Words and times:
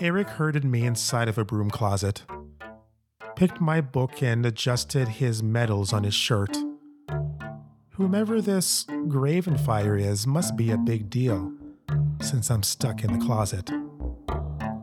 Eric 0.00 0.28
herded 0.28 0.64
me 0.64 0.84
inside 0.84 1.28
of 1.28 1.38
a 1.38 1.44
broom 1.44 1.70
closet, 1.70 2.22
picked 3.36 3.60
my 3.60 3.80
book, 3.80 4.22
and 4.22 4.44
adjusted 4.46 5.06
his 5.06 5.42
medals 5.42 5.92
on 5.92 6.02
his 6.02 6.14
shirt. 6.14 6.56
Whomever 7.90 8.40
this 8.40 8.84
Gravenfire 8.84 10.00
is 10.00 10.26
must 10.26 10.56
be 10.56 10.70
a 10.70 10.78
big 10.78 11.10
deal, 11.10 11.52
since 12.20 12.50
I'm 12.50 12.62
stuck 12.62 13.04
in 13.04 13.12
the 13.12 13.24
closet. 13.24 13.70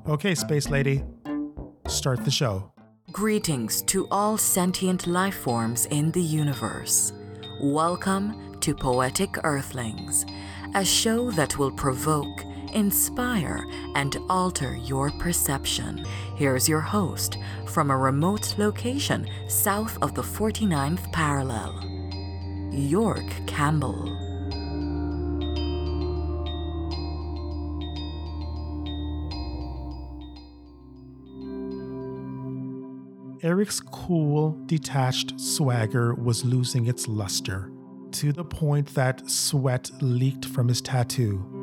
Okay, 0.08 0.36
Space 0.36 0.70
Lady, 0.70 1.04
start 1.88 2.24
the 2.24 2.32
show. 2.32 2.72
Greetings 3.12 3.82
to 3.84 4.08
all 4.12 4.38
sentient 4.38 5.08
life 5.08 5.36
forms 5.36 5.86
in 5.88 6.12
the 6.12 6.22
universe. 6.22 7.12
Welcome 7.60 8.60
to 8.60 8.76
Poetic 8.76 9.44
Earthlings, 9.44 10.26
a 10.76 10.86
show 10.86 11.32
that 11.32 11.58
will 11.58 11.72
provoke, 11.72 12.44
inspire, 12.74 13.68
and 13.96 14.18
alter 14.30 14.76
your 14.78 15.12
perception. 15.12 16.06
Here's 16.36 16.70
your 16.70 16.82
host 16.82 17.38
from 17.66 17.92
a 17.92 17.98
remote 17.98 18.58
location 18.58 19.28
south 19.48 19.98
of 20.02 20.16
the 20.16 20.22
49th 20.22 21.12
parallel, 21.12 21.84
York 22.72 23.26
Campbell. 23.48 24.30
Eric's 33.42 33.80
cool, 33.80 34.52
detached 34.66 35.40
swagger 35.40 36.14
was 36.14 36.44
losing 36.44 36.88
its 36.88 37.08
luster, 37.08 37.72
to 38.12 38.34
the 38.34 38.44
point 38.44 38.94
that 38.96 39.30
sweat 39.30 39.90
leaked 40.02 40.46
from 40.46 40.68
his 40.68 40.82
tattoo. 40.82 41.59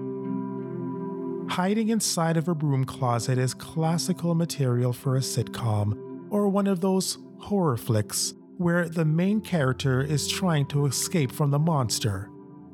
Hiding 1.48 1.90
inside 1.90 2.36
of 2.36 2.48
a 2.48 2.54
broom 2.54 2.84
closet 2.84 3.38
is 3.38 3.54
classical 3.54 4.34
material 4.34 4.92
for 4.92 5.16
a 5.16 5.20
sitcom 5.20 6.26
or 6.28 6.48
one 6.48 6.66
of 6.66 6.80
those 6.80 7.18
horror 7.38 7.76
flicks 7.76 8.34
where 8.58 8.88
the 8.88 9.04
main 9.04 9.40
character 9.40 10.02
is 10.02 10.26
trying 10.28 10.66
to 10.66 10.86
escape 10.86 11.30
from 11.30 11.50
the 11.50 11.58
monster. 11.58 12.28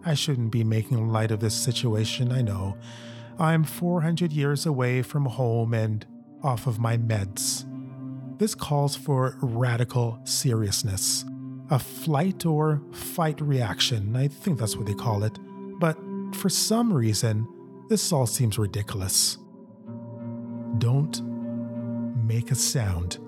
I 0.05 0.15
shouldn't 0.15 0.51
be 0.51 0.65
making 0.65 1.09
light 1.09 1.31
of 1.31 1.41
this 1.41 1.55
situation, 1.55 2.33
I 2.33 2.41
know. 2.43 2.77
I'm 3.39 3.63
400 3.63 4.33
years 4.33 4.65
away 4.65 5.03
from 5.03 5.27
home 5.27 5.75
and 5.75 6.07
off 6.43 6.67
of 6.67 6.79
my 6.79 6.97
meds. 6.97 7.67
This 8.39 8.55
calls 8.55 8.97
for 8.97 9.37
radical 9.43 10.19
seriousness. 10.25 11.25
A 11.71 11.79
flight 11.79 12.47
or 12.47 12.83
fight 12.93 13.41
reaction, 13.41 14.17
I 14.17 14.29
think 14.29 14.59
that's 14.59 14.77
what 14.77 14.87
they 14.87 14.95
call 14.95 15.25
it. 15.25 15.39
But 15.79 15.97
for 16.35 16.49
some 16.49 16.93
reason, 16.93 17.47
this 17.93 18.11
all 18.11 18.27
seems 18.27 18.59
ridiculous. 18.59 19.37
Don't 20.79 21.21
make 22.25 22.51
a 22.51 22.55
sound. 22.55 23.19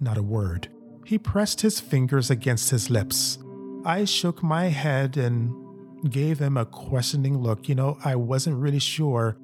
Not 0.00 0.16
a 0.16 0.22
word. 0.22 0.68
He 1.04 1.18
pressed 1.18 1.60
his 1.60 1.78
fingers 1.78 2.30
against 2.30 2.70
his 2.70 2.88
lips. 2.88 3.38
I 3.84 4.06
shook 4.06 4.42
my 4.42 4.68
head 4.68 5.18
and 5.18 5.54
gave 6.10 6.38
him 6.38 6.56
a 6.56 6.64
questioning 6.64 7.36
look. 7.36 7.68
You 7.68 7.74
know, 7.74 7.98
I 8.02 8.16
wasn't 8.16 8.56
really 8.56 8.78
sure 8.78 9.36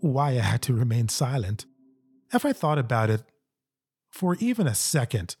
why 0.00 0.30
I 0.30 0.44
had 0.52 0.62
to 0.62 0.72
remain 0.72 1.10
silent. 1.10 1.66
If 2.32 2.46
I 2.46 2.54
thought 2.54 2.78
about 2.78 3.10
it, 3.10 3.24
for 4.08 4.36
even 4.40 4.66
a 4.68 4.74
second, 4.74 5.36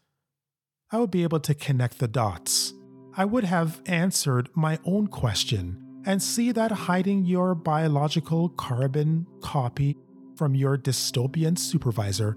I 0.92 0.98
would 0.98 1.10
be 1.10 1.22
able 1.22 1.40
to 1.40 1.54
connect 1.54 1.98
the 1.98 2.08
dots. 2.08 2.74
I 3.16 3.24
would 3.24 3.44
have 3.44 3.80
answered 3.86 4.50
my 4.54 4.78
own 4.84 5.06
question 5.06 5.86
and 6.06 6.22
see 6.22 6.52
that 6.52 6.70
hiding 6.70 7.24
your 7.24 7.54
biological 7.54 8.48
carbon 8.50 9.26
copy 9.42 9.96
from 10.36 10.54
your 10.54 10.78
dystopian 10.78 11.58
supervisor 11.58 12.36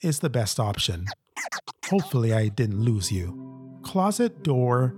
is 0.00 0.20
the 0.20 0.30
best 0.30 0.58
option. 0.58 1.06
Hopefully, 1.86 2.32
I 2.32 2.48
didn't 2.48 2.80
lose 2.80 3.12
you. 3.12 3.78
Closet 3.82 4.42
door 4.42 4.94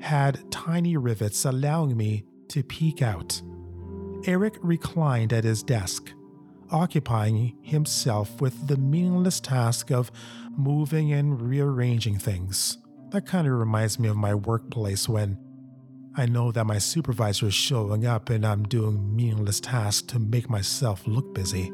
had 0.00 0.50
tiny 0.50 0.96
rivets 0.96 1.44
allowing 1.44 1.96
me 1.96 2.24
to 2.48 2.62
peek 2.62 3.02
out. 3.02 3.42
Eric 4.26 4.56
reclined 4.62 5.32
at 5.32 5.44
his 5.44 5.62
desk 5.62 6.12
occupying 6.70 7.56
himself 7.62 8.40
with 8.40 8.68
the 8.68 8.76
meaningless 8.76 9.40
task 9.40 9.90
of 9.90 10.10
moving 10.56 11.12
and 11.12 11.40
rearranging 11.40 12.18
things. 12.18 12.78
That 13.10 13.26
kind 13.26 13.46
of 13.46 13.54
reminds 13.54 13.98
me 13.98 14.08
of 14.08 14.16
my 14.16 14.34
workplace 14.34 15.08
when 15.08 15.36
I 16.16 16.26
know 16.26 16.50
that 16.52 16.66
my 16.66 16.78
supervisor 16.78 17.46
is 17.46 17.54
showing 17.54 18.04
up 18.04 18.30
and 18.30 18.44
I'm 18.44 18.64
doing 18.64 19.14
meaningless 19.14 19.60
tasks 19.60 20.02
to 20.08 20.18
make 20.18 20.50
myself 20.50 21.06
look 21.06 21.34
busy. 21.34 21.72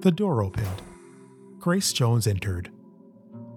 The 0.00 0.10
door 0.10 0.42
opened. 0.42 0.82
Grace 1.58 1.92
Jones 1.92 2.26
entered. 2.26 2.70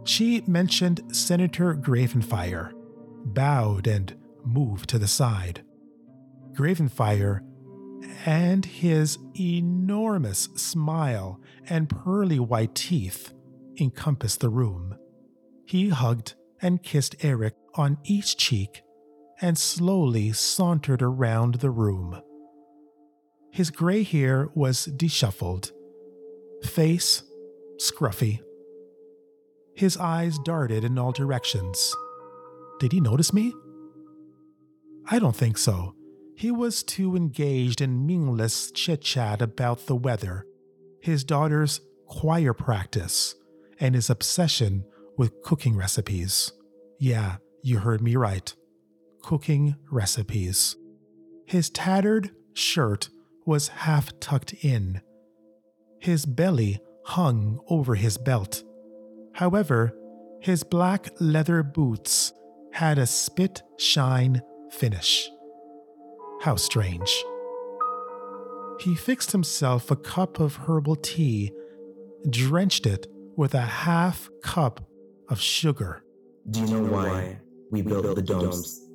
She 0.03 0.41
mentioned 0.47 1.15
Senator 1.15 1.75
Gravenfire, 1.75 2.71
bowed 3.25 3.87
and 3.87 4.15
moved 4.43 4.89
to 4.89 4.99
the 4.99 5.07
side. 5.07 5.63
Gravenfire 6.53 7.41
and 8.25 8.65
his 8.65 9.17
enormous 9.39 10.49
smile 10.55 11.39
and 11.67 11.89
pearly 11.89 12.39
white 12.39 12.75
teeth 12.75 13.33
encompassed 13.79 14.39
the 14.39 14.49
room. 14.49 14.95
He 15.65 15.89
hugged 15.89 16.35
and 16.61 16.83
kissed 16.83 17.15
Eric 17.23 17.55
on 17.75 17.97
each 18.03 18.37
cheek 18.37 18.83
and 19.41 19.57
slowly 19.57 20.31
sauntered 20.31 21.01
around 21.01 21.55
the 21.55 21.71
room. 21.71 22.21
His 23.51 23.71
gray 23.71 24.03
hair 24.03 24.49
was 24.55 24.85
disheveled, 24.85 25.71
face 26.63 27.23
scruffy. 27.77 28.41
His 29.75 29.97
eyes 29.97 30.37
darted 30.39 30.83
in 30.83 30.97
all 30.97 31.11
directions. 31.11 31.95
Did 32.79 32.91
he 32.91 33.01
notice 33.01 33.33
me? 33.33 33.53
I 35.09 35.19
don't 35.19 35.35
think 35.35 35.57
so. 35.57 35.95
He 36.35 36.51
was 36.51 36.83
too 36.83 37.15
engaged 37.15 37.81
in 37.81 38.05
meaningless 38.05 38.71
chit 38.71 39.01
chat 39.01 39.41
about 39.41 39.87
the 39.87 39.95
weather, 39.95 40.45
his 41.01 41.23
daughter's 41.23 41.81
choir 42.07 42.53
practice, 42.53 43.35
and 43.79 43.95
his 43.95 44.09
obsession 44.09 44.85
with 45.17 45.41
cooking 45.43 45.75
recipes. 45.75 46.51
Yeah, 46.99 47.37
you 47.63 47.79
heard 47.79 48.01
me 48.01 48.15
right. 48.15 48.53
Cooking 49.21 49.75
recipes. 49.89 50.75
His 51.45 51.69
tattered 51.69 52.31
shirt 52.53 53.09
was 53.45 53.69
half 53.69 54.19
tucked 54.19 54.53
in. 54.63 55.01
His 55.99 56.25
belly 56.25 56.79
hung 57.05 57.59
over 57.67 57.95
his 57.95 58.17
belt. 58.17 58.63
However, 59.33 59.93
his 60.41 60.63
black 60.63 61.09
leather 61.19 61.63
boots 61.63 62.33
had 62.71 62.97
a 62.97 63.05
spit 63.05 63.61
shine 63.77 64.41
finish. 64.71 65.29
How 66.41 66.55
strange. 66.55 67.23
He 68.79 68.95
fixed 68.95 69.31
himself 69.31 69.91
a 69.91 69.95
cup 69.95 70.39
of 70.39 70.55
herbal 70.55 70.95
tea, 70.97 71.51
drenched 72.29 72.87
it 72.87 73.07
with 73.37 73.53
a 73.53 73.61
half 73.61 74.29
cup 74.41 74.89
of 75.29 75.39
sugar. 75.39 76.03
Do 76.49 76.61
you 76.61 76.67
know 76.67 76.83
why 76.91 77.39
we 77.69 77.81
built 77.83 78.15
the 78.15 78.21
domes? 78.21 78.87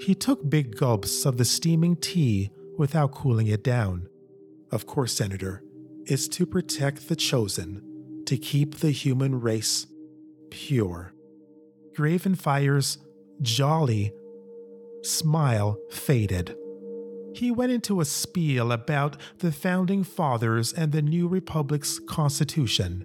He 0.00 0.14
took 0.14 0.48
big 0.48 0.76
gulps 0.76 1.26
of 1.26 1.36
the 1.36 1.44
steaming 1.44 1.96
tea 1.96 2.50
without 2.78 3.12
cooling 3.12 3.48
it 3.48 3.62
down. 3.62 4.08
Of 4.70 4.86
course, 4.86 5.12
Senator, 5.12 5.62
it's 6.06 6.26
to 6.28 6.46
protect 6.46 7.08
the 7.08 7.16
chosen, 7.16 8.22
to 8.26 8.38
keep 8.38 8.76
the 8.76 8.92
human 8.92 9.40
race 9.40 9.86
pure. 10.50 11.12
Gravenfire's 11.94 12.98
jolly 13.42 14.12
smile 15.02 15.78
faded. 15.90 16.56
He 17.34 17.50
went 17.50 17.72
into 17.72 18.00
a 18.00 18.04
spiel 18.04 18.72
about 18.72 19.16
the 19.38 19.52
founding 19.52 20.02
fathers 20.02 20.72
and 20.72 20.92
the 20.92 21.02
new 21.02 21.28
republic's 21.28 21.98
constitution. 21.98 23.04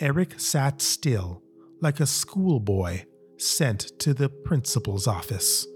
Eric 0.00 0.40
sat 0.40 0.82
still, 0.82 1.42
like 1.80 2.00
a 2.00 2.06
schoolboy 2.06 3.04
sent 3.38 3.98
to 4.00 4.14
the 4.14 4.28
principal's 4.28 5.06
office. 5.06 5.66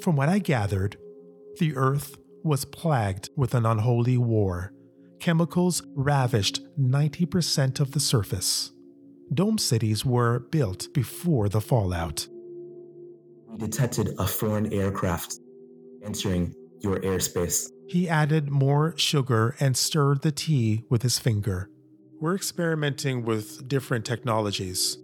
From 0.00 0.16
what 0.16 0.28
I 0.28 0.38
gathered, 0.38 0.96
the 1.58 1.76
earth 1.76 2.16
was 2.42 2.64
plagued 2.64 3.30
with 3.36 3.54
an 3.54 3.64
unholy 3.64 4.18
war. 4.18 4.72
Chemicals 5.20 5.82
ravished 5.94 6.60
90% 6.78 7.80
of 7.80 7.92
the 7.92 8.00
surface. 8.00 8.72
Dome 9.32 9.56
cities 9.56 10.04
were 10.04 10.40
built 10.40 10.92
before 10.92 11.48
the 11.48 11.60
fallout. 11.60 12.28
We 13.48 13.56
detected 13.56 14.14
a 14.18 14.26
foreign 14.26 14.72
aircraft 14.72 15.38
entering 16.02 16.54
your 16.80 17.00
airspace. 17.00 17.70
He 17.88 18.08
added 18.08 18.50
more 18.50 18.94
sugar 18.98 19.56
and 19.60 19.76
stirred 19.76 20.22
the 20.22 20.32
tea 20.32 20.84
with 20.90 21.02
his 21.02 21.18
finger. 21.18 21.70
We're 22.20 22.34
experimenting 22.34 23.24
with 23.24 23.66
different 23.68 24.04
technologies. 24.04 24.98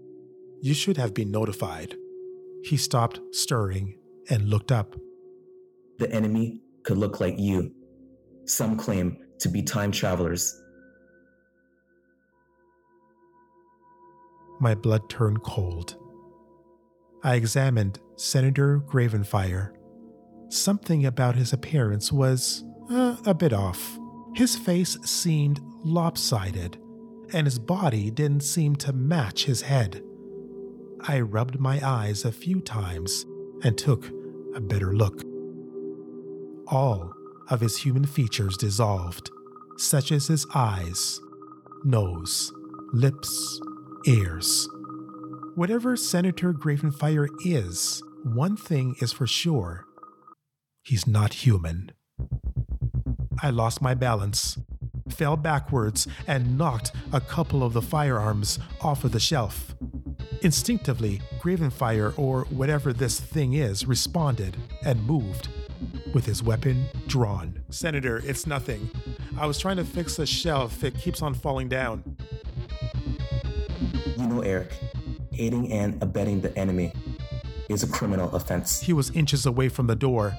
You 0.61 0.75
should 0.75 0.99
have 0.99 1.15
been 1.15 1.31
notified. 1.31 1.97
He 2.65 2.77
stopped 2.77 3.21
stirring 3.33 3.95
and 4.31 4.49
looked 4.49 4.73
up. 4.73 4.95
The 5.99 6.11
enemy 6.13 6.61
could 6.85 6.97
look 6.97 7.21
like 7.21 7.39
you. 7.39 7.75
Some 8.47 8.77
claim 8.77 9.19
to 9.41 9.49
be 9.49 9.63
time 9.63 9.93
travelers. 9.93 10.59
My 14.61 14.75
blood 14.75 15.09
turned 15.09 15.43
cold. 15.43 15.97
I 17.23 17.35
examined 17.35 17.99
Senator 18.17 18.81
Gravenfire. 18.81 19.73
Something 20.49 21.07
about 21.07 21.37
his 21.37 21.53
appearance 21.53 22.13
was 22.13 22.65
uh, 22.91 23.17
a 23.25 23.35
bit 23.35 23.53
off. 23.53 23.99
His 24.35 24.57
face 24.57 24.99
seemed 25.05 25.61
lopsided, 25.85 26.79
and 27.33 27.47
his 27.47 27.59
body 27.59 28.11
didn't 28.11 28.43
seem 28.43 28.77
to 28.77 28.93
match 28.93 29.45
his 29.45 29.63
head. 29.63 30.03
I 31.01 31.21
rubbed 31.21 31.59
my 31.59 31.81
eyes 31.87 32.25
a 32.25 32.33
few 32.33 32.61
times 32.61 33.25
and 33.63 33.77
took 33.77 34.11
a 34.55 34.61
better 34.61 34.95
look. 34.95 35.23
All 36.69 37.13
of 37.49 37.61
his 37.61 37.79
human 37.79 38.07
features 38.07 38.57
dissolved, 38.57 39.31
such 39.77 40.13
as 40.13 40.29
his 40.29 40.47
eyes, 40.55 41.21
nose, 41.85 42.53
lips, 42.93 43.61
ears. 44.07 44.69
Whatever 45.55 45.97
Senator 45.97 46.53
Gravenfire 46.53 47.29
is, 47.45 48.03
one 48.23 48.57
thing 48.57 48.97
is 49.01 49.13
for 49.13 49.27
sure 49.27 49.85
he's 50.83 51.07
not 51.07 51.35
human. 51.35 51.93
I 53.43 53.51
lost 53.51 53.83
my 53.83 53.95
balance, 53.95 54.59
fell 55.09 55.37
backwards, 55.37 56.07
and 56.27 56.57
knocked 56.59 56.93
a 57.13 57.21
couple 57.21 57.63
of 57.63 57.73
the 57.73 57.83
firearms 57.83 58.59
off 58.81 59.05
of 59.05 59.13
the 59.13 59.21
shelf. 59.21 59.75
Instinctively, 60.43 61.21
Gravenfire, 61.39 62.19
or 62.19 62.45
whatever 62.45 62.95
this 62.95 63.21
thing 63.21 63.55
is, 63.55 63.87
responded 63.87 64.57
and 64.85 65.05
moved, 65.07 65.49
with 66.15 66.25
his 66.25 66.43
weapon 66.43 66.87
drawn. 67.07 67.61
Senator, 67.69 68.23
it's 68.25 68.47
nothing. 68.47 68.91
I 69.39 69.45
was 69.45 69.59
trying 69.59 69.77
to 69.77 69.85
fix 69.85 70.17
the 70.17 70.25
shelf, 70.25 70.83
it 70.83 70.97
keeps 70.97 71.21
on 71.21 71.35
falling 71.35 71.69
down. 71.69 72.17
You 74.17 74.27
know, 74.27 74.41
Eric, 74.41 74.73
aiding 75.39 75.71
and 75.73 76.03
abetting 76.03 76.41
the 76.41 76.57
enemy 76.59 76.93
is 77.69 77.83
a 77.83 77.89
criminal 77.89 78.35
offense. 78.35 78.81
He 78.81 78.95
was 78.95 79.11
inches 79.11 79.45
away 79.45 79.69
from 79.69 79.89
the 79.89 79.97
door. 79.97 80.37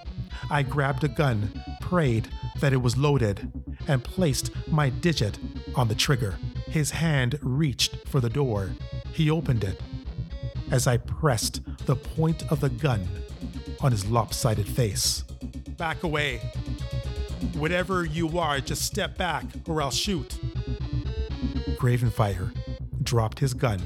I 0.50 0.64
grabbed 0.64 1.04
a 1.04 1.10
gun, 1.10 1.64
prayed 1.80 2.28
that 2.60 2.74
it 2.74 2.82
was 2.82 2.98
loaded, 2.98 3.52
and 3.88 4.04
placed 4.04 4.52
my 4.68 4.90
digit 4.90 5.38
on 5.76 5.88
the 5.88 5.96
trigger. 5.96 6.38
His 6.66 6.90
hand 6.92 7.38
reached 7.42 8.08
for 8.08 8.20
the 8.20 8.30
door. 8.30 8.72
He 9.14 9.30
opened 9.30 9.64
it. 9.64 9.80
As 10.72 10.88
I 10.88 10.98
pressed 10.98 11.62
the 11.86 11.96
point 11.96 12.50
of 12.52 12.62
the 12.62 12.70
gun 12.70 13.08
on 13.82 13.92
his 13.92 14.06
lopsided 14.06 14.68
face. 14.68 15.24
Back 15.78 16.04
away. 16.04 16.38
Whatever 17.54 18.06
you 18.06 18.40
are, 18.40 18.60
just 18.60 18.84
step 18.84 19.18
back 19.18 19.44
or 19.68 19.82
I'll 19.82 19.92
shoot. 19.92 20.40
Gravenfire 21.78 22.56
dropped 23.04 23.40
his 23.40 23.54
gun 23.54 23.82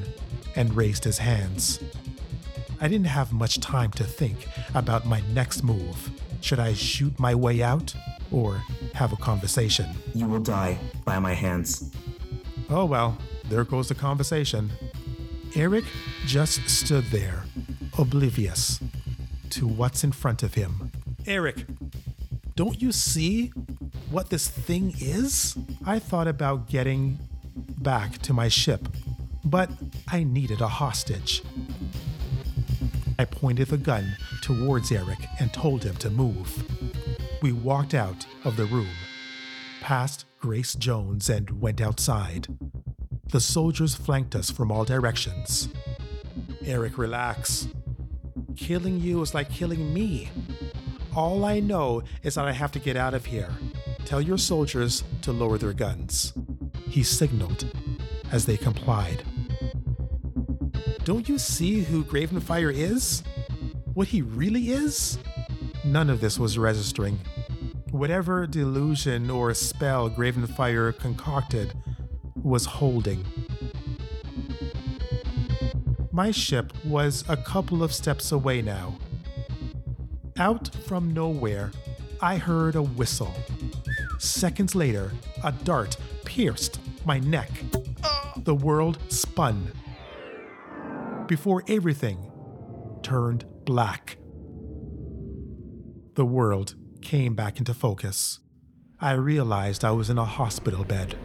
and 0.55 0.75
raised 0.75 1.03
his 1.03 1.17
hands. 1.17 1.79
I 2.79 2.87
didn't 2.87 3.07
have 3.07 3.31
much 3.31 3.59
time 3.61 3.91
to 3.91 4.03
think 4.03 4.47
about 4.73 5.05
my 5.05 5.21
next 5.33 5.63
move. 5.63 6.11
Should 6.41 6.59
I 6.59 6.73
shoot 6.73 7.17
my 7.19 7.33
way 7.33 7.63
out 7.63 7.95
or 8.31 8.61
have 8.93 9.13
a 9.13 9.17
conversation? 9.17 9.87
You 10.13 10.27
will 10.27 10.41
die 10.41 10.77
by 11.05 11.17
my 11.19 11.33
hands. 11.33 11.89
Oh 12.69 12.85
well, 12.85 13.17
there 13.45 13.63
goes 13.63 13.87
the 13.87 13.95
conversation. 13.95 14.71
Eric 15.57 15.85
just 16.25 16.67
stood 16.69 17.05
there, 17.05 17.45
oblivious 17.97 18.81
to 19.51 19.65
what's 19.65 20.03
in 20.03 20.11
front 20.11 20.43
of 20.43 20.55
him. 20.55 20.91
Eric, 21.25 21.65
don't 22.57 22.81
you 22.81 22.91
see 22.91 23.53
what 24.11 24.29
this 24.29 24.49
thing 24.49 24.93
is? 24.99 25.57
I 25.85 25.99
thought 25.99 26.27
about 26.27 26.67
getting 26.67 27.19
back 27.77 28.17
to 28.23 28.33
my 28.33 28.49
ship, 28.49 28.89
but 29.45 29.69
I 30.09 30.25
needed 30.25 30.59
a 30.59 30.67
hostage. 30.67 31.41
I 33.17 33.23
pointed 33.23 33.69
the 33.69 33.77
gun 33.77 34.17
towards 34.41 34.91
Eric 34.91 35.19
and 35.39 35.53
told 35.53 35.85
him 35.85 35.95
to 35.97 36.09
move. 36.09 36.65
We 37.41 37.53
walked 37.53 37.93
out 37.93 38.25
of 38.43 38.57
the 38.57 38.65
room, 38.65 38.89
past 39.79 40.25
Grace 40.41 40.75
Jones, 40.75 41.29
and 41.29 41.61
went 41.61 41.79
outside. 41.79 42.47
The 43.31 43.39
soldiers 43.39 43.95
flanked 43.95 44.35
us 44.35 44.49
from 44.49 44.71
all 44.71 44.85
directions. 44.85 45.69
Eric, 46.63 46.97
relax. 46.97 47.67
Killing 48.55 48.99
you 48.99 49.21
is 49.21 49.33
like 49.33 49.49
killing 49.49 49.93
me. 49.93 50.29
All 51.15 51.43
I 51.43 51.59
know 51.59 52.03
is 52.23 52.35
that 52.35 52.45
I 52.45 52.51
have 52.51 52.71
to 52.73 52.79
get 52.79 52.95
out 52.95 53.13
of 53.13 53.25
here. 53.25 53.49
Tell 54.05 54.21
your 54.21 54.37
soldiers 54.37 55.03
to 55.23 55.31
lower 55.31 55.57
their 55.57 55.73
guns. 55.73 56.33
He 56.87 57.03
signaled 57.03 57.65
as 58.31 58.45
they 58.45 58.57
complied. 58.57 59.23
Don't 61.03 61.27
you 61.27 61.37
see 61.37 61.81
who 61.81 62.03
Gravenfire 62.03 62.73
is? 62.73 63.23
What 63.93 64.07
he 64.07 64.21
really 64.21 64.69
is? 64.69 65.17
None 65.83 66.09
of 66.09 66.21
this 66.21 66.39
was 66.39 66.57
registering. 66.57 67.19
Whatever 67.91 68.47
delusion 68.47 69.29
or 69.29 69.53
spell 69.53 70.09
Gravenfire 70.09 70.97
concocted 70.97 71.73
was 72.45 72.65
holding. 72.65 73.25
My 76.11 76.29
ship 76.29 76.71
was 76.85 77.25
a 77.27 77.35
couple 77.35 77.83
of 77.83 77.91
steps 77.91 78.31
away 78.31 78.61
now. 78.61 78.95
Out 80.37 80.73
from 80.85 81.13
nowhere, 81.13 81.71
I 82.21 82.37
heard 82.37 82.75
a 82.75 82.83
whistle. 82.83 83.33
Seconds 84.19 84.75
later, 84.75 85.11
a 85.43 85.51
dart 85.51 85.97
pierced 86.23 86.79
my 87.03 87.19
neck. 87.19 87.49
The 88.37 88.55
world 88.55 88.99
spun. 89.09 89.71
Before 91.27 91.63
everything 91.67 92.31
turned 93.01 93.45
black. 93.65 94.17
The 96.13 96.25
world 96.25 96.75
came 97.01 97.33
back 97.33 97.57
into 97.57 97.73
focus. 97.73 98.39
I 99.01 99.13
realized 99.13 99.83
I 99.83 99.91
was 99.91 100.09
in 100.09 100.17
a 100.17 100.25
hospital 100.25 100.83
bed. 100.83 101.17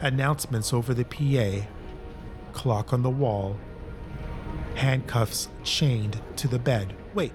Announcements 0.00 0.72
over 0.72 0.94
the 0.94 1.04
PA, 1.04 1.66
clock 2.52 2.92
on 2.92 3.02
the 3.02 3.10
wall, 3.10 3.56
handcuffs 4.76 5.48
chained 5.64 6.20
to 6.36 6.46
the 6.46 6.58
bed. 6.58 6.94
Wait, 7.14 7.32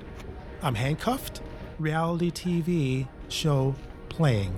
I'm 0.62 0.76
handcuffed? 0.76 1.42
Reality 1.78 2.32
TV 2.32 3.08
show 3.28 3.76
playing. 4.08 4.56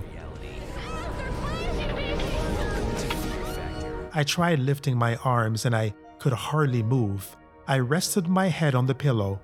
I 4.12 4.22
tried 4.22 4.60
lifting 4.60 4.96
my 4.96 5.16
arms 5.16 5.66
and 5.66 5.74
I 5.74 5.92
could 6.20 6.32
hardly 6.32 6.84
move. 6.84 7.36
I 7.66 7.80
rested 7.80 8.28
my 8.28 8.46
head 8.46 8.76
on 8.76 8.86
the 8.86 8.94
pillow. 8.94 9.40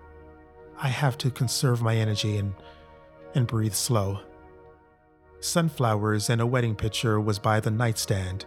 I 0.80 0.88
have 0.88 1.18
to 1.18 1.30
conserve 1.30 1.82
my 1.82 1.96
energy 1.96 2.36
and, 2.36 2.54
and 3.34 3.46
breathe 3.46 3.74
slow. 3.74 4.20
Sunflowers 5.42 6.30
and 6.30 6.40
a 6.40 6.46
wedding 6.46 6.76
picture 6.76 7.20
was 7.20 7.40
by 7.40 7.58
the 7.58 7.70
nightstand. 7.70 8.46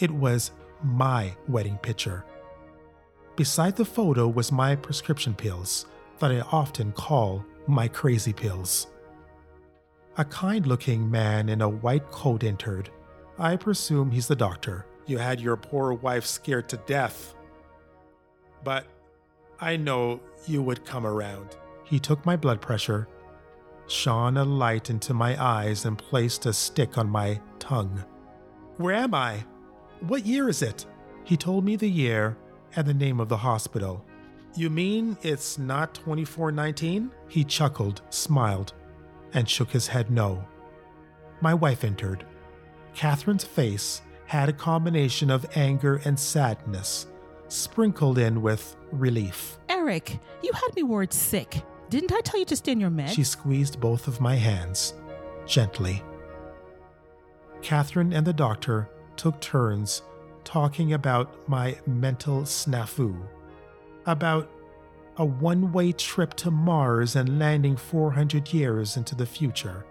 It 0.00 0.10
was 0.10 0.50
my 0.82 1.32
wedding 1.46 1.78
picture. 1.78 2.24
Beside 3.36 3.76
the 3.76 3.84
photo 3.84 4.26
was 4.26 4.50
my 4.50 4.74
prescription 4.74 5.34
pills 5.34 5.86
that 6.18 6.32
I 6.32 6.40
often 6.50 6.90
call 6.90 7.44
my 7.68 7.86
crazy 7.86 8.32
pills. 8.32 8.88
A 10.18 10.24
kind 10.24 10.66
looking 10.66 11.08
man 11.08 11.48
in 11.48 11.62
a 11.62 11.68
white 11.68 12.10
coat 12.10 12.42
entered. 12.42 12.90
I 13.38 13.54
presume 13.54 14.10
he's 14.10 14.26
the 14.26 14.34
doctor. 14.34 14.86
You 15.06 15.18
had 15.18 15.40
your 15.40 15.56
poor 15.56 15.92
wife 15.92 16.26
scared 16.26 16.68
to 16.70 16.76
death. 16.88 17.36
But 18.64 18.84
I 19.60 19.76
know 19.76 20.18
you 20.48 20.60
would 20.60 20.84
come 20.84 21.06
around. 21.06 21.56
He 21.84 22.00
took 22.00 22.26
my 22.26 22.36
blood 22.36 22.60
pressure, 22.60 23.06
shone 23.90 24.36
a 24.36 24.44
light 24.44 24.88
into 24.88 25.12
my 25.12 25.40
eyes, 25.42 25.84
and 25.84 25.98
placed 25.98 26.46
a 26.46 26.52
stick 26.52 26.96
on 26.96 27.08
my 27.08 27.40
tongue. 27.58 28.04
Where 28.76 28.94
am 28.94 29.14
I? 29.14 29.44
What 30.00 30.24
year 30.24 30.48
is 30.48 30.62
it? 30.62 30.86
He 31.24 31.36
told 31.36 31.64
me 31.64 31.76
the 31.76 31.90
year 31.90 32.36
and 32.76 32.86
the 32.86 32.94
name 32.94 33.20
of 33.20 33.28
the 33.28 33.36
hospital. 33.36 34.04
You 34.56 34.70
mean 34.70 35.16
it's 35.22 35.58
not 35.58 35.94
2419? 35.94 37.10
He 37.28 37.44
chuckled, 37.44 38.02
smiled, 38.10 38.72
and 39.32 39.48
shook 39.48 39.70
his 39.70 39.86
head 39.86 40.10
no. 40.10 40.44
My 41.40 41.54
wife 41.54 41.84
entered. 41.84 42.24
Catherine's 42.94 43.44
face 43.44 44.02
had 44.26 44.48
a 44.48 44.52
combination 44.52 45.30
of 45.30 45.46
anger 45.56 46.00
and 46.04 46.18
sadness, 46.18 47.06
sprinkled 47.48 48.18
in 48.18 48.42
with 48.42 48.76
relief. 48.92 49.58
Eric, 49.68 50.18
you 50.42 50.52
had 50.52 50.74
me 50.74 50.82
worried 50.82 51.12
sick. 51.12 51.62
Didn't 51.90 52.12
I 52.12 52.20
tell 52.20 52.38
you 52.38 52.46
to 52.46 52.56
stay 52.56 52.72
on 52.72 52.80
your 52.80 52.90
med? 52.90 53.10
She 53.10 53.24
squeezed 53.24 53.80
both 53.80 54.06
of 54.06 54.20
my 54.20 54.36
hands, 54.36 54.94
gently. 55.44 56.02
Catherine 57.62 58.12
and 58.12 58.24
the 58.26 58.32
doctor 58.32 58.88
took 59.16 59.40
turns 59.40 60.02
talking 60.44 60.92
about 60.92 61.48
my 61.48 61.76
mental 61.86 62.42
snafu, 62.42 63.14
about 64.06 64.48
a 65.16 65.24
one 65.24 65.72
way 65.72 65.90
trip 65.92 66.34
to 66.34 66.50
Mars 66.50 67.16
and 67.16 67.38
landing 67.38 67.76
400 67.76 68.52
years 68.52 68.96
into 68.96 69.14
the 69.14 69.26
future. 69.26 69.84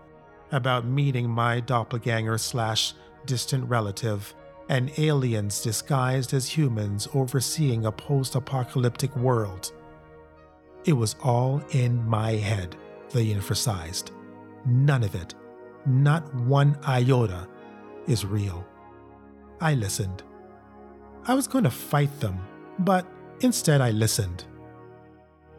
about 0.51 0.83
meeting 0.83 1.29
my 1.29 1.59
doppelganger 1.59 2.35
slash 2.37 2.93
distant 3.27 3.63
relative 3.69 4.33
and 4.67 4.91
aliens 4.97 5.61
disguised 5.61 6.33
as 6.33 6.47
humans 6.47 7.07
overseeing 7.13 7.85
a 7.85 7.91
post 7.91 8.33
apocalyptic 8.33 9.15
world. 9.15 9.71
It 10.89 10.97
was 10.97 11.15
all 11.21 11.61
in 11.69 12.03
my 12.09 12.31
head, 12.31 12.75
they 13.11 13.31
emphasized. 13.31 14.09
None 14.65 15.03
of 15.03 15.13
it, 15.13 15.35
not 15.85 16.33
one 16.33 16.79
iota, 16.83 17.47
is 18.07 18.25
real. 18.25 18.65
I 19.61 19.75
listened. 19.75 20.23
I 21.27 21.35
was 21.35 21.47
going 21.47 21.65
to 21.65 21.69
fight 21.69 22.19
them, 22.19 22.39
but 22.79 23.05
instead 23.41 23.81
I 23.81 23.91
listened. 23.91 24.45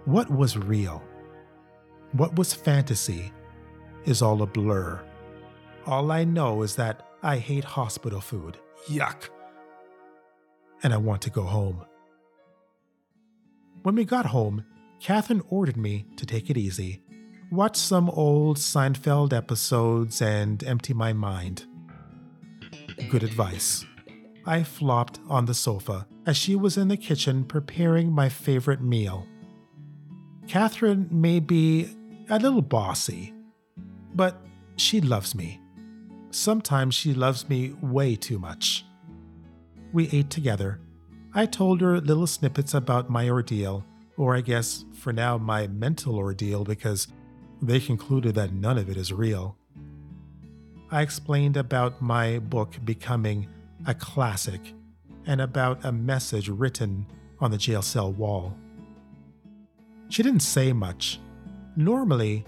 What 0.04 0.28
was 0.28 0.56
real? 0.56 1.00
What 2.10 2.34
was 2.36 2.52
fantasy 2.52 3.30
is 4.06 4.22
all 4.22 4.42
a 4.42 4.46
blur. 4.46 5.00
All 5.86 6.10
I 6.10 6.24
know 6.24 6.62
is 6.62 6.74
that 6.74 7.06
I 7.22 7.36
hate 7.36 7.62
hospital 7.62 8.20
food. 8.20 8.58
Yuck. 8.88 9.28
And 10.82 10.92
I 10.92 10.96
want 10.96 11.22
to 11.22 11.30
go 11.30 11.44
home. 11.44 11.84
When 13.84 13.94
we 13.94 14.04
got 14.04 14.26
home, 14.26 14.64
Catherine 15.00 15.42
ordered 15.48 15.78
me 15.78 16.04
to 16.16 16.26
take 16.26 16.50
it 16.50 16.58
easy, 16.58 17.02
watch 17.50 17.76
some 17.76 18.10
old 18.10 18.58
Seinfeld 18.58 19.32
episodes, 19.32 20.20
and 20.20 20.62
empty 20.62 20.92
my 20.92 21.14
mind. 21.14 21.64
Good 23.08 23.22
advice. 23.22 23.84
I 24.44 24.62
flopped 24.62 25.18
on 25.26 25.46
the 25.46 25.54
sofa 25.54 26.06
as 26.26 26.36
she 26.36 26.54
was 26.54 26.76
in 26.76 26.88
the 26.88 26.98
kitchen 26.98 27.44
preparing 27.44 28.12
my 28.12 28.28
favorite 28.28 28.82
meal. 28.82 29.26
Catherine 30.46 31.08
may 31.10 31.40
be 31.40 31.96
a 32.28 32.38
little 32.38 32.62
bossy, 32.62 33.32
but 34.14 34.44
she 34.76 35.00
loves 35.00 35.34
me. 35.34 35.60
Sometimes 36.30 36.94
she 36.94 37.14
loves 37.14 37.48
me 37.48 37.74
way 37.80 38.16
too 38.16 38.38
much. 38.38 38.84
We 39.94 40.10
ate 40.12 40.28
together. 40.28 40.80
I 41.32 41.46
told 41.46 41.80
her 41.80 42.00
little 42.00 42.26
snippets 42.26 42.74
about 42.74 43.08
my 43.08 43.30
ordeal, 43.30 43.84
or 44.20 44.36
I 44.36 44.42
guess 44.42 44.84
for 44.92 45.14
now 45.14 45.38
my 45.38 45.66
mental 45.66 46.16
ordeal 46.16 46.62
because 46.62 47.08
they 47.62 47.80
concluded 47.80 48.34
that 48.34 48.52
none 48.52 48.76
of 48.76 48.90
it 48.90 48.98
is 48.98 49.14
real. 49.14 49.56
I 50.90 51.00
explained 51.00 51.56
about 51.56 52.02
my 52.02 52.38
book 52.38 52.74
becoming 52.84 53.48
a 53.86 53.94
classic 53.94 54.60
and 55.26 55.40
about 55.40 55.82
a 55.86 55.92
message 55.92 56.50
written 56.50 57.06
on 57.40 57.50
the 57.50 57.56
jail 57.56 57.80
cell 57.80 58.12
wall. 58.12 58.54
She 60.10 60.22
didn't 60.22 60.40
say 60.40 60.74
much. 60.74 61.18
Normally, 61.74 62.44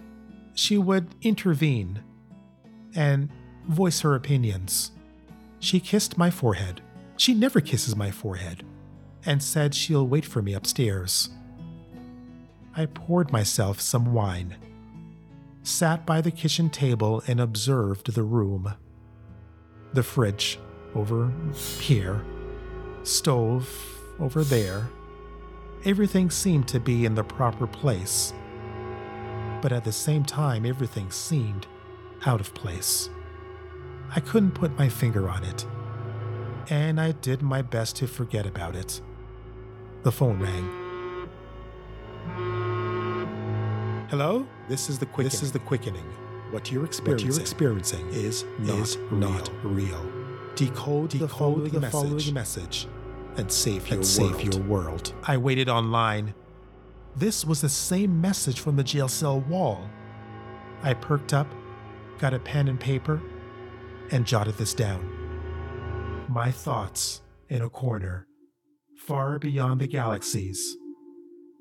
she 0.53 0.77
would 0.77 1.15
intervene 1.23 2.03
and 2.95 3.31
voice 3.67 4.01
her 4.01 4.15
opinions. 4.15 4.91
She 5.59 5.81
kissed 5.81 6.19
my 6.19 6.31
forehead. 6.31 6.83
She 7.17 7.33
never 7.33 7.63
kisses 7.63 7.97
my 7.97 8.11
forehead, 8.11 8.63
and 9.25 9.43
said 9.43 9.75
she'll 9.75 10.07
wait 10.07 10.27
for 10.27 10.43
me 10.43 10.53
upstairs. 10.53 11.31
I 12.75 12.87
poured 12.87 13.33
myself 13.33 13.81
some 13.81 14.15
wine, 14.15 14.57
sat 15.63 16.07
by 16.07 16.21
the 16.21 16.31
kitchen 16.31 16.71
table, 16.71 17.23
and 17.27 17.39
observed 17.39 18.15
the 18.15 18.23
room. 18.23 18.75
The 19.93 20.03
fridge 20.03 20.59
over 20.95 21.31
here, 21.81 22.25
stove 23.03 23.69
over 24.19 24.43
there. 24.43 24.89
Everything 25.85 26.31
seemed 26.31 26.69
to 26.69 26.81
be 26.81 27.05
in 27.05 27.15
the 27.15 27.25
proper 27.25 27.67
place, 27.67 28.33
but 29.61 29.73
at 29.73 29.85
the 29.85 29.93
same 29.93 30.25
time, 30.25 30.65
everything 30.65 31.11
seemed 31.11 31.67
out 32.25 32.41
of 32.41 32.55
place. 32.55 33.11
I 34.15 34.21
couldn't 34.21 34.53
put 34.53 34.79
my 34.79 34.89
finger 34.89 35.29
on 35.29 35.45
it, 35.45 35.67
and 36.71 37.01
I 37.01 37.13
did 37.13 37.43
my 37.43 37.63
best 37.63 37.97
to 37.97 38.07
forget 38.07 38.47
about 38.47 38.77
it. 38.77 39.01
The 40.05 40.13
phone 40.13 40.39
rang. 40.39 40.83
Hello? 44.13 44.47
This 44.69 44.91
is 44.91 44.99
the 44.99 45.07
quickening. 45.07 45.31
This 45.31 45.43
is 45.43 45.53
the 45.53 45.59
quickening. 45.59 46.05
What 46.51 46.71
you're 46.71 46.85
experiencing, 46.85 47.29
what 47.29 47.35
you're 47.35 47.41
experiencing 47.41 48.09
is, 48.11 48.45
not, 48.59 48.81
is 48.81 48.99
real. 48.99 49.19
not 49.19 49.51
real. 49.65 50.13
Decode, 50.55 51.09
Decode 51.09 51.13
the, 51.13 51.29
following, 51.29 51.73
the 51.73 51.81
message, 51.81 51.93
following 51.93 52.35
message 52.35 52.89
and 53.39 53.51
save 53.51 53.89
your 53.89 54.01
and 54.01 54.19
world. 54.19 54.37
Save 54.37 54.53
your 54.53 54.63
world. 54.65 55.15
I 55.25 55.39
waited 55.39 55.71
online. 55.71 56.35
This 57.17 57.47
was 57.47 57.63
the 57.63 57.71
same 57.71 58.21
message 58.21 58.61
from 58.61 58.77
the 58.77 58.85
jail 58.85 59.09
cell 59.09 59.41
wall. 59.41 59.89
I 60.83 60.93
perked 60.93 61.33
up, 61.33 61.47
got 62.19 62.35
a 62.35 62.39
pen 62.39 62.69
and 62.69 62.79
paper, 62.79 63.19
and 64.11 64.27
jotted 64.27 64.59
this 64.59 64.75
down. 64.75 65.09
My 66.29 66.51
thoughts 66.51 67.23
in 67.49 67.63
a 67.63 67.71
corner, 67.71 68.27
far 68.95 69.39
beyond 69.39 69.81
the 69.81 69.87
galaxies, 69.87 70.77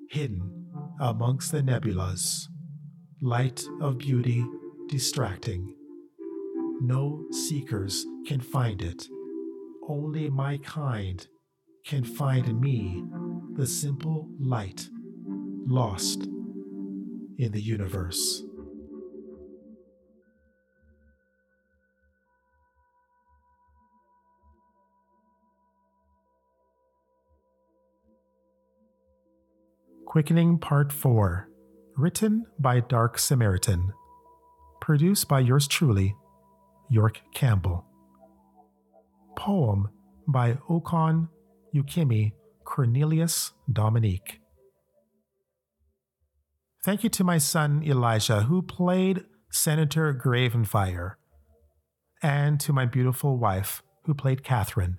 hidden 0.10 0.61
amongst 1.00 1.52
the 1.52 1.62
nebulas, 1.62 2.48
light 3.22 3.64
of 3.82 3.98
beauty 3.98 4.46
distracting. 4.88 5.74
No 6.82 7.24
seekers 7.32 8.06
can 8.26 8.40
find 8.40 8.82
it. 8.82 9.08
Only 9.88 10.30
my 10.30 10.58
kind 10.58 11.26
can 11.86 12.04
find 12.04 12.60
me, 12.60 13.04
the 13.54 13.68
simple 13.68 14.28
light, 14.40 14.88
lost 15.68 16.28
in 17.38 17.52
the 17.52 17.62
universe. 17.62 18.44
Quickening 30.12 30.58
Part 30.58 30.92
4, 30.92 31.48
written 31.96 32.46
by 32.60 32.82
Dark 32.82 33.18
Samaritan, 33.18 33.94
produced 34.82 35.30
by 35.30 35.40
yours 35.40 35.70
truly, 35.70 36.18
York 36.90 37.22
Campbell. 37.34 37.86
Poem 39.38 39.88
by 40.28 40.58
Okon 40.70 41.30
Ukimi 41.74 42.34
Cornelius 42.66 43.54
Dominique. 43.72 44.42
Thank 46.84 47.06
you 47.06 47.10
to 47.12 47.24
my 47.24 47.38
son 47.38 47.82
Elijah, 47.82 48.42
who 48.42 48.62
played 48.62 49.24
Senator 49.50 50.14
Gravenfire, 50.14 51.14
and 52.22 52.60
to 52.60 52.74
my 52.74 52.86
beautiful 52.86 53.38
wife, 53.38 53.82
who 54.04 54.14
played 54.14 54.44
Catherine. 54.44 54.98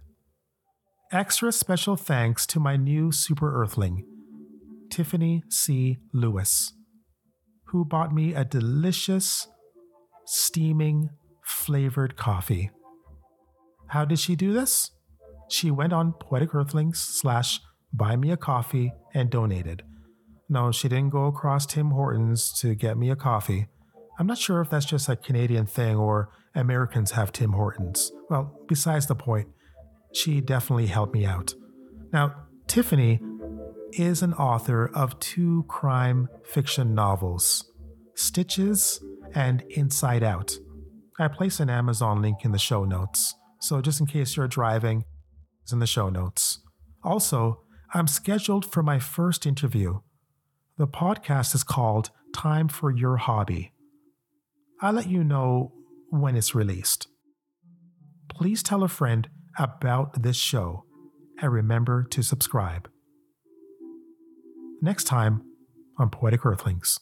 Extra 1.12 1.52
special 1.52 1.97
thanks 1.97 2.47
to 2.47 2.59
my 2.59 2.78
new 2.78 3.12
super 3.12 3.61
earthling, 3.62 4.07
Tiffany 4.93 5.43
C. 5.49 5.97
Lewis, 6.13 6.75
who 7.69 7.83
bought 7.83 8.13
me 8.13 8.35
a 8.35 8.45
delicious, 8.45 9.49
steaming, 10.27 11.09
flavored 11.43 12.15
coffee. 12.17 12.71
How 13.87 14.05
did 14.05 14.19
she 14.19 14.37
do 14.37 14.53
this? 14.53 14.91
She 15.49 15.71
went 15.71 15.95
on 15.95 16.13
Poetic 16.13 16.55
Earthlings 16.55 17.01
slash 17.01 17.61
buy 17.91 18.17
me 18.17 18.33
a 18.33 18.37
coffee 18.37 18.93
and 19.15 19.31
donated. 19.31 19.83
No, 20.51 20.71
she 20.71 20.91
didn't 20.91 21.09
go 21.09 21.25
across 21.25 21.65
Tim 21.65 21.93
Hortons 21.93 22.53
to 22.61 22.75
get 22.75 22.99
me 22.99 23.11
a 23.11 23.17
coffee. 23.17 23.69
I'm 24.19 24.27
not 24.27 24.37
sure 24.37 24.61
if 24.61 24.69
that's 24.69 24.85
just 24.85 25.09
a 25.09 25.17
Canadian 25.17 25.65
thing 25.65 25.97
or 25.97 26.29
Americans 26.55 27.13
have 27.13 27.33
Tim 27.33 27.53
Hortons. 27.53 28.13
Well, 28.29 28.61
besides 28.69 29.07
the 29.07 29.15
point, 29.15 29.49
she 30.13 30.43
definitely 30.43 30.89
helped 30.89 31.15
me 31.15 31.25
out. 31.25 31.55
Now, 32.13 32.35
Tiffany 32.67 33.21
is 33.93 34.23
an 34.23 34.33
author 34.35 34.91
of 34.95 35.19
two 35.19 35.65
crime 35.69 36.29
fiction 36.45 36.95
novels, 36.95 37.71
Stitches 38.15 39.03
and 39.35 39.63
Inside 39.71 40.23
Out. 40.23 40.57
I 41.19 41.29
place 41.29 41.61
an 41.61 41.71
Amazon 41.71 42.23
link 42.23 42.45
in 42.45 42.53
the 42.53 42.59
show 42.59 42.85
notes, 42.85 43.35
so 43.61 43.81
just 43.81 44.01
in 44.01 44.07
case 44.07 44.37
you're 44.37 44.49
driving, 44.49 45.05
it's 45.63 45.73
in 45.73 45.79
the 45.79 45.87
show 45.87 46.09
notes. 46.09 46.61
Also, 47.05 47.63
I'm 47.95 48.07
scheduled 48.07 48.65
for 48.65 48.83
my 48.83 48.99
first 48.99 49.47
interview. 49.47 50.01
The 50.79 50.87
podcast 50.87 51.55
is 51.55 51.65
called 51.65 52.11
Time 52.35 52.69
for 52.69 52.91
Your 52.91 53.19
Hobby. 53.19 53.73
I'll 54.81 54.95
let 54.95 55.09
you 55.09 55.23
know 55.23 55.73
when 56.11 56.35
it's 56.35 56.55
released. 56.55 57.09
Please 58.31 58.63
tell 58.63 58.83
a 58.83 58.89
friend 58.89 59.29
about 59.59 60.23
this 60.23 60.37
show 60.37 60.85
and 61.41 61.53
remember 61.53 62.05
to 62.05 62.23
subscribe 62.23 62.89
next 64.83 65.05
time 65.05 65.43
on 65.99 66.11
Poetic 66.11 66.45
Earthlings. 66.45 66.99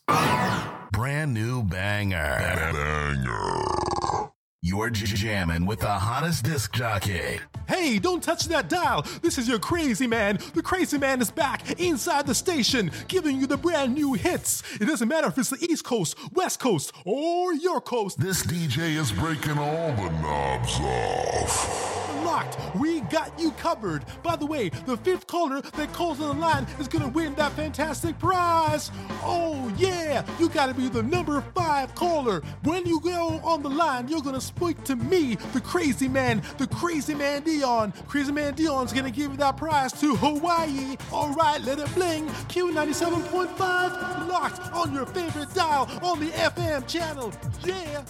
Brand 0.92 1.32
new 1.34 1.62
banger. 1.62 2.70
banger. 2.72 4.30
You're 4.62 4.90
jamming 4.90 5.64
with 5.64 5.80
the 5.80 5.88
hottest 5.88 6.44
disc 6.44 6.74
jockey. 6.74 7.40
Hey, 7.66 7.98
don't 7.98 8.22
touch 8.22 8.44
that 8.48 8.68
dial. 8.68 9.06
This 9.22 9.38
is 9.38 9.48
your 9.48 9.58
crazy 9.58 10.06
man. 10.06 10.38
The 10.52 10.60
crazy 10.60 10.98
man 10.98 11.22
is 11.22 11.30
back 11.30 11.80
inside 11.80 12.26
the 12.26 12.34
station, 12.34 12.90
giving 13.08 13.40
you 13.40 13.46
the 13.46 13.56
brand 13.56 13.94
new 13.94 14.12
hits. 14.12 14.62
It 14.78 14.84
doesn't 14.84 15.08
matter 15.08 15.28
if 15.28 15.38
it's 15.38 15.48
the 15.48 15.64
East 15.64 15.84
Coast, 15.84 16.14
West 16.34 16.60
Coast, 16.60 16.92
or 17.06 17.54
your 17.54 17.80
coast. 17.80 18.20
This 18.20 18.44
DJ 18.44 18.96
is 18.96 19.12
breaking 19.12 19.58
all 19.58 19.92
the 19.92 20.10
knobs 20.20 20.78
off 20.80 21.99
locked. 22.24 22.58
We 22.76 23.00
got 23.02 23.38
you 23.38 23.52
covered. 23.52 24.04
By 24.22 24.36
the 24.36 24.46
way, 24.46 24.70
the 24.86 24.96
fifth 24.96 25.26
caller 25.26 25.60
that 25.60 25.92
calls 25.92 26.20
on 26.20 26.36
the 26.36 26.40
line 26.40 26.66
is 26.78 26.88
going 26.88 27.02
to 27.02 27.08
win 27.08 27.34
that 27.34 27.52
fantastic 27.52 28.18
prize. 28.18 28.90
Oh, 29.22 29.72
yeah. 29.76 30.24
You 30.38 30.48
got 30.48 30.66
to 30.66 30.74
be 30.74 30.88
the 30.88 31.02
number 31.02 31.40
five 31.54 31.94
caller. 31.94 32.42
When 32.62 32.86
you 32.86 33.00
go 33.00 33.40
on 33.42 33.62
the 33.62 33.70
line, 33.70 34.08
you're 34.08 34.22
going 34.22 34.34
to 34.34 34.40
speak 34.40 34.82
to 34.84 34.96
me, 34.96 35.36
the 35.52 35.60
crazy 35.60 36.08
man, 36.08 36.42
the 36.58 36.66
crazy 36.66 37.14
man 37.14 37.42
Dion. 37.42 37.92
Crazy 38.08 38.32
man 38.32 38.54
Dion's 38.54 38.92
going 38.92 39.04
to 39.04 39.10
give 39.10 39.32
you 39.32 39.36
that 39.38 39.56
prize 39.56 39.92
to 40.00 40.14
Hawaii. 40.16 40.96
All 41.12 41.32
right, 41.34 41.60
let 41.62 41.78
it 41.78 41.92
bling. 41.94 42.26
Q97.5 42.48 44.28
locked 44.28 44.72
on 44.72 44.94
your 44.94 45.06
favorite 45.06 45.52
dial 45.54 45.88
on 46.02 46.20
the 46.20 46.30
FM 46.30 46.86
channel. 46.86 47.32
Yeah. 47.64 48.02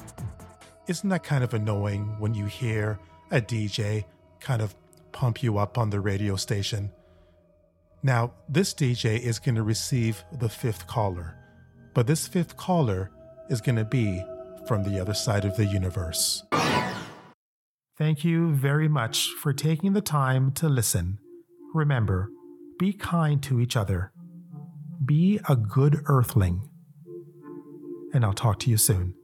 Isn't 0.87 1.09
that 1.11 1.23
kind 1.23 1.45
of 1.45 1.55
annoying 1.55 2.17
when 2.19 2.35
you 2.35 2.47
hear 2.47 2.99
a 3.31 3.41
DJ 3.41 4.05
kind 4.41 4.63
of 4.63 4.75
pump 5.13 5.43
you 5.43 5.59
up 5.59 5.79
on 5.79 5.91
the 5.91 6.01
radio 6.01 6.37
station. 6.37 6.93
Now, 8.03 8.33
this 8.49 8.73
DJ 8.73 9.21
is 9.21 9.39
going 9.39 9.57
to 9.57 9.63
receive 9.63 10.25
the 10.33 10.49
fifth 10.49 10.87
caller, 10.87 11.37
but 11.95 12.07
this 12.07 12.27
fifth 12.27 12.57
caller 12.57 13.11
is 13.49 13.61
going 13.61 13.77
to 13.77 13.85
be 13.85 14.25
from 14.67 14.85
the 14.85 15.01
other 15.01 15.15
side 15.15 15.45
of 15.45 15.57
the 15.57 15.67
universe. 15.67 16.43
Thank 17.99 18.25
you 18.25 18.55
very 18.55 18.89
much 18.89 19.29
for 19.39 19.53
taking 19.53 19.93
the 19.93 20.01
time 20.01 20.53
to 20.53 20.69
listen. 20.69 21.19
Remember, 21.75 22.31
be 22.79 22.95
kind 22.95 23.43
to 23.43 23.61
each 23.61 23.77
other. 23.77 24.13
Be 25.05 25.39
a 25.49 25.57
good 25.57 26.01
earthling. 26.07 26.69
And 28.15 28.25
I'll 28.25 28.33
talk 28.33 28.59
to 28.61 28.71
you 28.71 28.79
soon. 28.79 29.15